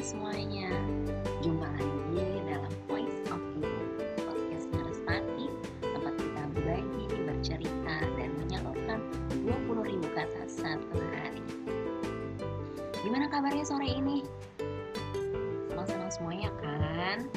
semuanya 0.00 0.72
Jumpa 1.44 1.68
lagi 1.76 2.24
dalam 2.48 2.72
Voice 2.88 3.20
of 3.28 3.40
Ibu 3.52 3.68
Podcastnya 4.24 4.80
Restati 4.88 5.46
Tempat 5.84 6.14
kita 6.16 6.42
berbagi, 6.56 7.04
bercerita, 7.28 7.96
dan 8.16 8.32
menyalurkan 8.40 8.98
20 9.44 9.84
ribu 9.92 10.08
kata 10.16 10.48
satu 10.48 10.96
hari 11.12 11.44
Gimana 13.04 13.28
kabarnya 13.28 13.60
sore 13.60 13.92
ini? 13.92 14.24
Senang-senang 15.68 16.12
semuanya 16.16 16.48
kan? 16.64 17.28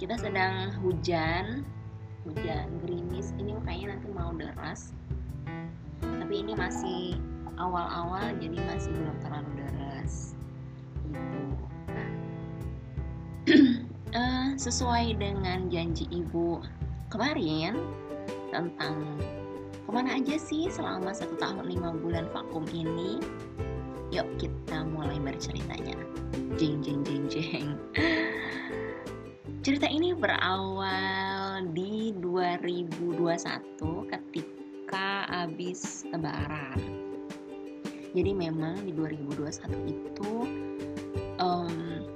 Kita 0.00 0.16
sedang 0.16 0.72
hujan 0.80 1.60
hujan 2.24 2.66
gerimis. 2.80 3.36
Ini 3.36 3.52
kayaknya 3.68 3.86
nanti 3.92 4.08
mau 4.08 4.32
deras. 4.32 4.96
Tapi 6.00 6.40
ini 6.40 6.56
masih 6.56 7.20
awal-awal 7.60 8.32
jadi 8.40 8.56
masih 8.64 8.96
belum 8.96 9.16
terlalu 9.20 9.50
deras. 9.60 10.32
Gitu. 11.04 11.40
Uh, 14.16 14.48
sesuai 14.64 15.20
dengan 15.20 15.68
janji 15.68 16.08
ibu 16.08 16.64
kemarin 17.12 17.76
tentang 18.56 19.04
ke 19.84 19.90
mana 19.92 20.16
aja 20.16 20.40
sih 20.40 20.72
selama 20.72 21.12
satu 21.12 21.36
tahun 21.36 21.68
lima 21.68 21.92
bulan 22.00 22.24
vakum 22.32 22.64
ini 22.72 23.20
yuk 24.08 24.24
kita 24.40 24.80
mulai 24.80 25.20
berceritanya. 25.20 26.00
Jeng 26.56 26.80
jeng 26.80 27.04
jeng 27.04 27.24
jeng 27.28 27.68
cerita 29.60 29.84
ini 29.92 30.16
berawal 30.16 31.68
di 31.76 32.16
2021 32.16 33.28
ketika 34.08 35.28
habis 35.28 36.08
lebaran 36.08 36.80
jadi 38.16 38.32
memang 38.32 38.88
di 38.88 38.96
2021 38.96 39.84
itu 39.84 40.32
um, 41.44 42.08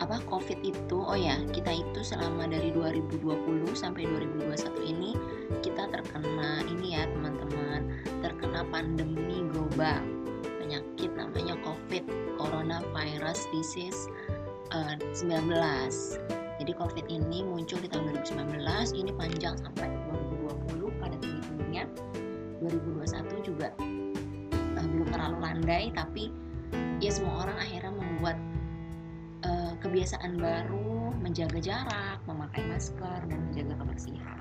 apa 0.00 0.24
covid 0.24 0.56
itu 0.64 0.96
oh 1.04 1.12
ya 1.12 1.36
kita 1.52 1.84
itu 1.84 2.00
selama 2.00 2.48
dari 2.48 2.72
2020 2.72 3.28
sampai 3.76 4.08
2021 4.08 4.88
ini 4.88 5.12
kita 5.60 5.84
terkena 5.92 6.64
ini 6.64 6.96
ya 6.96 7.04
teman-teman 7.12 7.92
terkena 8.24 8.64
pandemi 8.72 9.44
global 9.52 10.00
penyakit 10.64 11.12
namanya 11.12 11.60
COVID 11.60 12.08
Coronavirus 12.40 13.52
Disease 13.52 14.08
uh, 14.72 14.96
19. 15.12 16.43
Jadi 16.64 16.80
COVID 16.80 17.12
ini 17.12 17.44
muncul 17.44 17.76
di 17.76 17.92
tahun 17.92 18.24
2019, 18.24 18.56
ini 18.96 19.12
panjang 19.12 19.52
sampai 19.60 19.84
2020 20.72 20.96
pada 20.96 21.12
tinggi-tingginya. 21.20 21.84
2021 22.64 23.44
juga 23.44 23.68
uh, 24.80 24.86
belum 24.88 25.12
terlalu 25.12 25.44
landai, 25.44 25.92
tapi 25.92 26.32
ya 27.04 27.12
semua 27.12 27.44
orang 27.44 27.60
akhirnya 27.60 27.92
membuat 27.92 28.40
uh, 29.44 29.76
kebiasaan 29.84 30.40
baru, 30.40 31.12
menjaga 31.20 31.60
jarak, 31.60 32.24
memakai 32.24 32.64
masker, 32.64 33.20
dan 33.28 33.38
menjaga 33.52 33.84
kebersihan. 33.84 34.40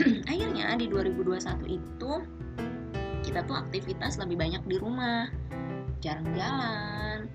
akhirnya 0.32 0.80
di 0.80 0.88
2021 0.88 1.76
itu 1.76 2.12
kita 3.20 3.44
tuh 3.44 3.56
aktivitas 3.68 4.16
lebih 4.16 4.40
banyak 4.40 4.64
di 4.64 4.80
rumah 4.80 5.28
jarang 6.00 6.24
jalan 6.32 7.28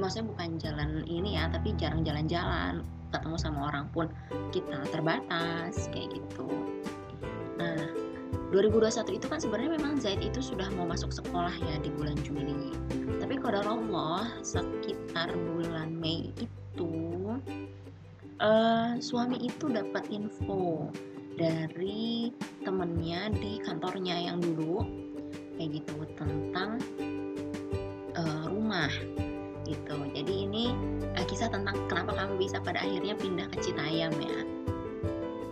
maksudnya 0.00 0.26
bukan 0.32 0.50
jalan 0.56 0.90
ini 1.06 1.36
ya 1.36 1.52
tapi 1.52 1.76
jarang 1.76 2.02
jalan-jalan 2.02 2.82
ketemu 3.12 3.36
sama 3.36 3.60
orang 3.68 3.86
pun 3.92 4.06
kita 4.50 4.82
terbatas 4.88 5.86
kayak 5.92 6.16
gitu. 6.16 6.48
Nah 7.60 8.10
2021 8.50 9.18
itu 9.18 9.26
kan 9.30 9.38
sebenarnya 9.38 9.78
memang 9.78 9.94
Zaid 10.02 10.22
itu 10.22 10.42
sudah 10.42 10.66
mau 10.74 10.86
masuk 10.86 11.14
sekolah 11.14 11.54
ya 11.54 11.76
di 11.82 11.90
bulan 11.94 12.18
Juli. 12.26 12.74
Tapi 13.22 13.38
kalau 13.38 13.78
Allah 13.78 14.26
sekitar 14.42 15.30
bulan 15.30 15.94
Mei 15.94 16.34
itu 16.40 16.90
uh, 18.42 18.98
suami 18.98 19.38
itu 19.38 19.70
dapat 19.70 20.08
info 20.10 20.90
dari 21.38 22.34
temennya 22.66 23.30
di 23.38 23.62
kantornya 23.62 24.18
yang 24.18 24.42
dulu 24.42 24.82
kayak 25.54 25.78
gitu 25.78 25.94
tentang 26.18 26.82
uh, 28.18 28.44
rumah 28.50 28.90
gitu. 29.70 29.96
Jadi 30.10 30.34
ini 30.50 30.74
uh, 31.14 31.24
kisah 31.24 31.48
tentang 31.48 31.78
kenapa 31.86 32.18
kami 32.18 32.46
bisa 32.46 32.58
pada 32.58 32.82
akhirnya 32.82 33.14
pindah 33.14 33.46
ke 33.54 33.62
Citayam 33.62 34.10
ya. 34.18 34.38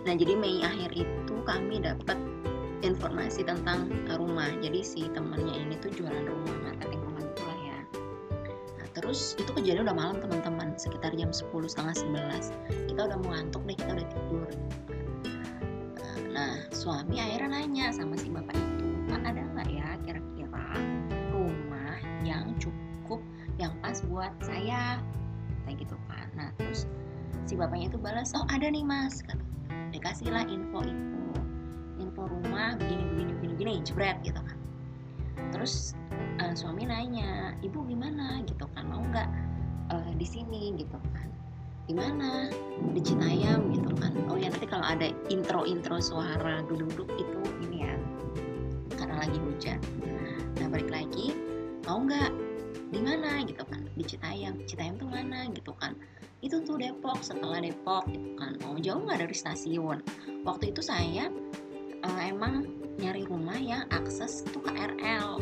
Nah 0.03 0.13
jadi 0.15 0.35
Mei 0.35 0.59
akhir 0.59 0.91
itu 0.95 1.35
kami 1.47 1.79
dapat 1.79 2.19
informasi 2.83 3.47
tentang 3.47 3.87
rumah. 4.15 4.51
Jadi 4.59 4.83
si 4.83 5.01
temennya 5.15 5.55
ini 5.55 5.75
tuh 5.79 5.91
jualan 5.95 6.23
rumah 6.27 6.55
marketing 6.67 7.01
rumah 7.03 7.23
lah 7.23 7.59
ya. 7.63 7.79
Nah 8.79 8.87
terus 8.95 9.39
itu 9.39 9.51
kejadian 9.55 9.87
udah 9.87 9.95
malam 9.95 10.17
teman-teman. 10.19 10.75
Sekitar 10.75 11.15
jam 11.15 11.31
10 11.31 11.51
setengah 11.67 11.95
11 11.95 12.91
kita 12.91 13.01
udah 13.07 13.17
mau 13.23 13.31
ngantuk 13.35 13.63
deh 13.67 13.75
kita 13.75 13.91
udah 13.95 14.07
tidur. 14.07 14.49
Nah 16.31 16.55
suami 16.71 17.19
akhirnya 17.19 17.59
nanya 17.59 17.91
sama 17.91 18.15
si 18.15 18.31
bapak 18.31 18.55
itu 18.55 18.87
kan 19.11 19.27
ada 19.27 19.41
nggak 19.43 19.67
ya 19.67 19.87
kira-kira 20.07 20.38
buat 24.19 24.35
saya. 24.43 24.99
Kayak 25.63 25.87
gitu 25.87 25.95
kan 26.11 26.27
nah 26.33 26.49
terus 26.59 26.89
si 27.45 27.53
bapaknya 27.53 27.93
itu 27.93 27.99
balas 28.01 28.33
oh 28.33 28.41
ada 28.49 28.67
nih 28.67 28.81
mas 28.81 29.21
dikasihlah 29.93 30.43
info 30.49 30.81
itu 30.81 31.21
info 32.01 32.25
rumah 32.25 32.73
begini 32.81 33.05
begini 33.05 33.31
begini 33.37 33.53
begini 33.53 33.71
jebret 33.85 34.17
gitu 34.25 34.41
kan 34.41 34.57
terus 35.53 35.93
uh, 36.41 36.53
suami 36.57 36.89
nanya 36.89 37.53
ibu 37.61 37.85
gimana? 37.85 38.41
Gitu 38.49 38.65
kan 38.73 38.89
mau 38.89 39.05
nggak 39.07 39.29
uh, 39.93 40.11
di 40.17 40.25
sini? 40.25 40.73
Gitu 40.73 40.97
kan 41.13 41.29
di 41.85 41.93
mana 41.93 42.49
di 42.93 43.01
Citayam 43.01 43.69
gitu 43.73 43.93
kan 43.97 44.13
oh 44.29 44.37
ya 44.37 44.49
nanti 44.53 44.65
kalau 44.69 44.85
ada 44.85 45.09
intro 45.29 45.65
intro 45.69 46.01
suara 46.01 46.65
duduk 46.65 47.09
itu 47.17 47.39
ini 47.65 47.85
ya 47.85 47.93
karena 48.97 49.21
lagi 49.21 49.37
hujan. 49.37 49.79
Nah 50.57 50.67
balik 50.69 50.89
lagi 50.89 51.33
mau 51.85 52.01
nggak 52.01 52.29
di 52.99 53.07
mana 53.07 53.39
gitu 53.47 53.63
kan 53.63 53.87
di 53.95 54.03
Citayam 54.03 54.59
Citayam 54.67 54.99
tuh 54.99 55.07
mana 55.07 55.47
gitu 55.55 55.71
kan. 55.79 55.95
Itu 56.43 56.59
tuh 56.67 56.75
Depok 56.75 57.23
setelah 57.23 57.63
Depok 57.63 58.03
gitu 58.11 58.35
kan. 58.35 58.59
Mau 58.59 58.75
oh, 58.75 58.79
jauh 58.83 58.99
nggak 59.07 59.23
dari 59.23 59.31
stasiun. 59.31 60.03
Waktu 60.43 60.75
itu 60.75 60.83
saya 60.83 61.31
uh, 62.03 62.21
emang 62.27 62.67
nyari 62.99 63.23
rumah 63.23 63.55
yang 63.55 63.87
akses 63.95 64.43
tuh 64.51 64.59
KRL 64.67 65.39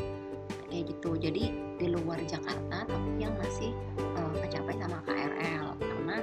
kayak 0.69 0.85
gitu. 0.85 1.17
Jadi 1.17 1.49
di 1.81 1.87
luar 1.89 2.21
Jakarta 2.29 2.85
tapi 2.85 3.09
yang 3.17 3.33
masih 3.41 3.73
uh, 4.13 4.37
kecapai 4.37 4.77
sama 4.77 5.01
KRL 5.09 5.81
karena 5.81 6.17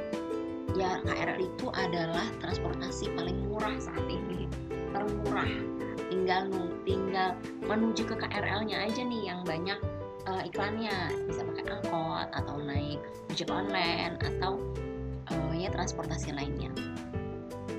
ya 0.78 1.02
KRL 1.02 1.38
itu 1.42 1.66
adalah 1.74 2.30
transportasi 2.38 3.10
paling 3.18 3.42
murah 3.50 3.74
saat 3.82 4.06
ini. 4.06 4.46
Termurah. 4.94 5.50
Tinggal 6.14 6.46
tinggal 6.86 7.34
menuju 7.66 8.06
ke 8.06 8.14
KRL-nya 8.22 8.86
aja 8.86 9.02
nih 9.02 9.34
yang 9.34 9.42
banyak 9.42 9.82
uh, 10.28 10.42
iklannya. 10.44 11.12
Bisa 11.28 11.44
pakai 11.44 11.64
angkot 11.68 12.28
atau 12.32 12.56
naik 12.60 13.00
ojek 13.30 13.48
online 13.50 14.16
atau 14.20 14.60
uh, 15.30 15.52
ya 15.54 15.68
transportasi 15.72 16.32
lainnya. 16.32 16.72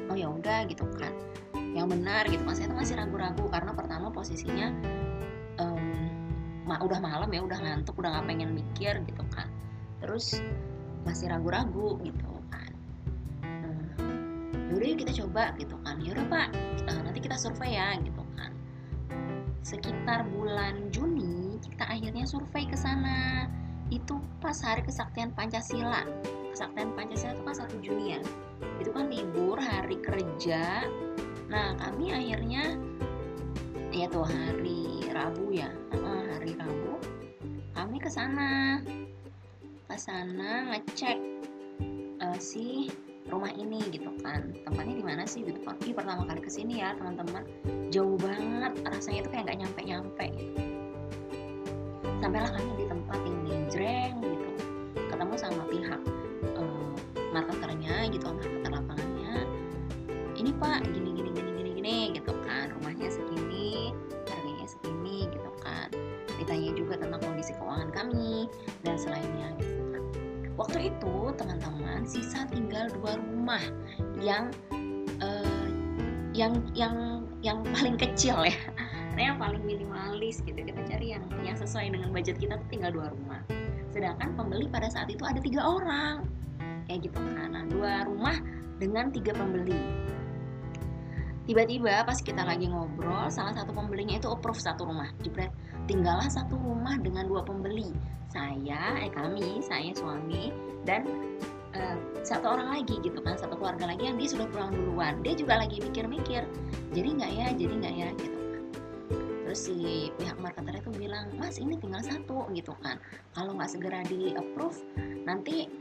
Oh 0.09 0.15
ya 0.17 0.29
udah 0.29 0.69
gitu 0.69 0.85
kan. 0.97 1.11
Yang 1.75 1.87
benar 1.99 2.23
gitu. 2.31 2.41
Mas 2.45 2.61
saya 2.61 2.71
tuh 2.71 2.77
masih 2.79 2.95
ragu-ragu 2.95 3.45
karena 3.51 3.71
pertama 3.75 4.07
posisinya 4.13 4.71
um, 5.59 6.07
ma 6.63 6.79
udah 6.81 6.99
malam 7.03 7.29
ya 7.29 7.41
udah 7.43 7.59
ngantuk 7.59 7.97
udah 7.99 8.15
nggak 8.15 8.25
pengen 8.29 8.49
mikir 8.55 8.93
gitu 9.03 9.23
kan. 9.33 9.49
Terus 9.99 10.39
masih 11.03 11.29
ragu-ragu 11.29 11.99
gitu 12.01 12.31
kan. 12.49 12.71
Hmm, 13.43 14.71
yaudah 14.71 14.87
yuk 14.87 14.99
kita 15.03 15.13
coba 15.25 15.51
gitu 15.59 15.75
kan. 15.83 15.99
Yaudah 15.99 16.25
pak 16.31 16.47
uh, 16.87 17.01
nanti 17.03 17.19
kita 17.19 17.35
survei 17.35 17.75
ya 17.75 17.97
gitu 17.99 18.23
kan. 18.39 18.51
Sekitar 19.65 20.29
bulan 20.29 20.93
Juni 20.93 21.34
kita 21.71 21.85
akhirnya 21.89 22.25
survei 22.29 22.65
ke 22.69 22.77
sana. 22.77 23.49
Itu 23.93 24.17
pas 24.41 24.57
hari 24.65 24.81
kesaktian 24.85 25.33
Pancasila. 25.33 26.05
Kesaktian 26.53 26.93
Pancasila 26.97 27.35
itu 27.37 27.43
kan 27.45 27.55
satu 27.55 27.75
Juni 27.81 28.17
ya. 28.17 28.21
Itu 28.81 28.89
kan 28.93 29.09
libur 29.09 29.57
hari 29.61 29.97
kerja. 30.01 30.85
Nah 31.49 31.77
kami 31.77 32.13
akhirnya 32.13 32.77
ya 33.93 34.05
tuh 34.09 34.25
hari 34.25 35.05
Rabu 35.13 35.53
ya. 35.53 35.69
Hari 35.93 36.57
Rabu. 36.57 36.97
Kami 37.77 37.97
ke 38.01 38.09
sana. 38.09 38.81
Ke 39.85 39.97
sana 40.01 40.73
ngecek 40.73 41.17
uh, 42.25 42.39
si 42.41 42.89
rumah 43.29 43.53
ini 43.53 43.85
gitu 43.93 44.09
kan. 44.25 44.49
Tempatnya 44.65 44.95
di 44.97 45.05
mana 45.05 45.23
sih 45.29 45.45
gitu. 45.45 45.61
Kan 45.61 45.77
pertama 45.77 46.25
kali 46.25 46.41
ke 46.41 46.49
sini 46.49 46.81
ya 46.81 46.97
teman-teman. 46.97 47.45
Jauh 47.93 48.17
banget 48.17 48.73
rasanya 48.81 49.19
itu 49.21 49.29
kayak 49.29 49.43
nggak 49.45 49.59
nyampe 49.61 49.81
nyampe 49.85 50.27
sampailah 52.19 52.51
kami 52.51 52.71
di 52.79 52.85
tempat 52.87 53.19
ini 53.23 53.53
jreng 53.71 54.15
gitu. 54.21 54.49
Ketemu 55.11 55.33
sama 55.35 55.63
pihak 55.67 56.01
uh, 56.57 56.93
marketernya 57.35 58.09
gitu 58.11 58.25
marketer 58.29 58.71
lapangannya. 58.71 59.47
Ini 60.35 60.51
pak 60.59 60.83
gini 60.91 61.09
gini 61.15 61.29
gini 61.31 61.51
gini 61.55 61.71
gini 61.79 61.97
gitu 62.15 62.33
kan. 62.43 62.71
Rumahnya 62.79 63.07
segini 63.11 63.95
harganya 64.27 64.67
segini 64.67 65.27
gitu 65.31 65.51
kan. 65.63 65.89
Ditanya 66.39 66.71
juga 66.75 66.99
tentang 66.99 67.21
kondisi 67.23 67.55
keuangan 67.55 67.89
kami 67.91 68.51
dan 68.83 68.95
selainnya. 68.99 69.55
Gitu 69.59 69.83
kan 69.91 70.03
waktu 70.55 70.87
itu 70.91 71.15
teman-teman 71.35 72.07
sisa 72.07 72.47
tinggal 72.47 72.87
dua 72.95 73.19
rumah 73.19 73.63
yang 74.19 74.47
uh, 75.19 75.67
yang 76.35 76.59
yang 76.75 77.23
yang 77.43 77.63
paling 77.75 77.95
kecil 77.95 78.43
ya 78.43 78.55
yang 79.21 79.37
paling 79.39 79.63
minimalis 79.63 80.43
gitu 80.43 80.59
kita 80.59 80.81
cari 80.83 81.15
yang 81.15 81.23
yang 81.45 81.55
sesuai 81.55 81.91
dengan 81.93 82.11
budget 82.11 82.35
kita 82.35 82.59
tuh 82.59 82.67
tinggal 82.67 82.91
dua 82.91 83.07
rumah. 83.11 83.41
Sedangkan 83.95 84.35
pembeli 84.35 84.67
pada 84.67 84.91
saat 84.91 85.07
itu 85.07 85.23
ada 85.23 85.39
tiga 85.39 85.63
orang. 85.63 86.27
Kayak 86.85 87.09
gitu 87.09 87.17
kan 87.17 87.49
nah, 87.55 87.65
dua 87.65 88.03
rumah 88.05 88.35
dengan 88.77 89.09
tiga 89.09 89.31
pembeli. 89.31 89.79
Tiba-tiba 91.45 92.01
pas 92.03 92.17
kita 92.19 92.41
lagi 92.41 92.65
ngobrol 92.65 93.29
salah 93.29 93.53
satu 93.53 93.69
pembelinya 93.69 94.17
itu 94.17 94.27
approve 94.27 94.57
satu 94.57 94.89
rumah 94.89 95.13
jebret. 95.21 95.53
Tinggallah 95.85 96.27
satu 96.27 96.57
rumah 96.57 96.97
dengan 96.97 97.29
dua 97.29 97.45
pembeli 97.45 97.93
saya 98.33 98.99
eh 98.99 99.07
kami 99.13 99.61
saya 99.61 99.93
suami 99.95 100.49
dan 100.83 101.05
uh, 101.77 101.95
satu 102.25 102.57
orang 102.57 102.81
lagi 102.81 102.99
gitu 102.99 103.21
kan 103.21 103.37
satu 103.37 103.55
keluarga 103.55 103.87
lagi 103.93 104.09
yang 104.09 104.17
dia 104.17 104.27
sudah 104.33 104.49
pulang 104.49 104.73
duluan. 104.73 105.21
Dia 105.21 105.37
juga 105.37 105.61
lagi 105.61 105.77
mikir-mikir 105.79 106.43
jadi 106.91 107.09
nggak 107.15 107.31
ya 107.31 107.47
jadi 107.53 107.73
nggak 107.77 107.95
ya 107.95 108.09
gitu 108.17 108.44
si 109.55 110.11
pihak 110.19 110.35
marketer 110.43 110.83
itu 110.83 110.91
bilang 110.91 111.31
mas 111.39 111.55
ini 111.55 111.79
tinggal 111.79 112.03
satu 112.03 112.43
gitu 112.51 112.75
kan. 112.83 112.99
Kalau 113.31 113.55
nggak 113.55 113.71
segera 113.71 114.03
di 114.03 114.35
approve 114.35 114.83
nanti 115.23 115.71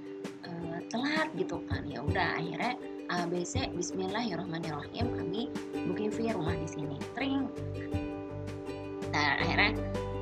uh, 0.46 0.78
telat 0.88 1.28
gitu 1.34 1.58
kan. 1.66 1.82
Ya 1.82 2.00
udah 2.00 2.38
akhirnya 2.38 2.78
ABC 3.10 3.74
Bismillahirrahmanirrahim 3.74 5.06
kami 5.18 5.50
booking 5.90 6.14
fee 6.14 6.30
rumah 6.30 6.54
di 6.54 6.68
sini. 6.70 6.96
Tring. 7.18 7.50
Nah 9.10 9.42
akhirnya 9.42 9.74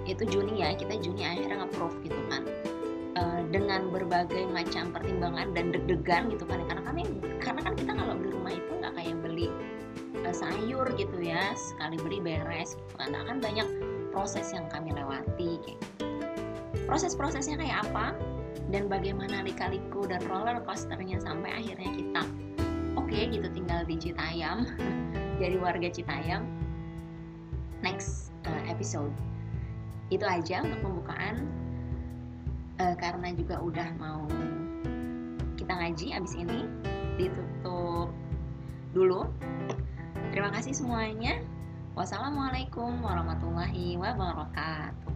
itu 0.09 0.25
Juni 0.27 0.65
ya 0.65 0.73
kita 0.73 0.97
Juni 0.99 1.23
akhirnya 1.23 1.69
approve 1.69 2.01
gitu 2.01 2.19
kan. 2.33 2.49
Uh, 3.13 3.45
dengan 3.53 3.93
berbagai 3.93 4.49
macam 4.49 4.89
pertimbangan 4.89 5.53
dan 5.53 5.77
deg-degan 5.77 6.33
gitu 6.33 6.49
kan. 6.49 6.65
Karena 6.65 6.83
kami 6.89 7.05
karena 7.45 7.61
kan 7.61 7.77
kita 7.77 7.93
kalau 7.93 8.17
beli 8.17 8.33
rumah 8.33 8.57
itu 8.57 8.72
sayur 10.33 10.89
gitu 10.97 11.17
ya 11.21 11.53
sekali 11.55 11.97
beli 12.01 12.19
beres 12.21 12.75
gitu 12.75 12.93
kan. 12.99 13.15
Akan 13.15 13.39
banyak 13.39 13.69
proses 14.13 14.53
yang 14.53 14.69
kami 14.69 14.93
lewati 14.93 15.61
kayak 15.65 15.81
proses-prosesnya 16.85 17.57
kayak 17.57 17.89
apa 17.89 18.13
dan 18.69 18.89
bagaimana 18.89 19.45
lika-liku 19.45 20.05
dan 20.05 20.21
roller 20.29 20.61
coasternya 20.65 21.21
sampai 21.21 21.53
akhirnya 21.53 21.91
kita 21.93 22.23
oke 22.97 23.09
okay, 23.09 23.29
gitu 23.33 23.49
tinggal 23.53 23.85
di 23.89 23.97
Citayam 23.97 24.69
jadi 25.41 25.57
warga 25.57 25.89
Citayam 25.89 26.45
next 27.83 28.31
uh, 28.47 28.63
episode. 28.71 29.11
Itu 30.09 30.23
aja 30.25 30.63
untuk 30.63 30.81
pembukaan. 30.81 31.51
Uh, 32.81 32.97
karena 32.97 33.37
juga 33.37 33.61
udah 33.61 33.89
mau 34.01 34.25
kita 35.61 35.77
ngaji 35.77 36.17
abis 36.17 36.35
ini 36.35 36.65
ditutup 37.21 38.09
dulu 38.97 39.29
Terima 40.43 40.59
kasih 40.59 40.75
semuanya. 40.75 41.39
Wassalamualaikum 41.95 42.99
warahmatullahi 42.99 43.95
wabarakatuh. 43.95 45.15